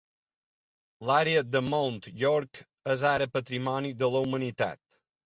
L'àrea 1.09 1.43
del 1.55 1.67
Mount 1.73 1.99
York 2.21 2.63
és 2.95 3.05
ara 3.11 3.29
patrimoni 3.37 3.93
de 4.01 4.11
la 4.17 4.23
humanitat. 4.27 4.83